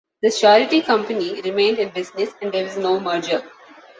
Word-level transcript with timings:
The 0.23 0.31
surety 0.31 0.81
company 0.81 1.41
remained 1.43 1.77
in 1.77 1.89
business, 1.89 2.31
and 2.41 2.51
there 2.51 2.63
was 2.63 2.75
no 2.75 2.99
merger. 2.99 3.43